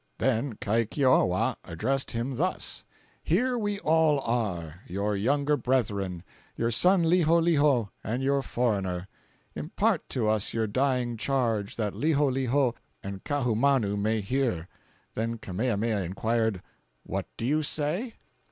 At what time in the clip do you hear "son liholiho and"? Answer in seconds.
6.71-8.23